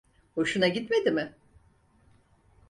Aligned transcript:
Hoşuna 0.35 0.67
gitmedi 0.67 1.11
mi? 1.11 1.33